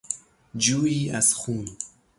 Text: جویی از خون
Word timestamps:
جویی 0.57 1.09
از 1.11 1.33
خون 1.35 1.65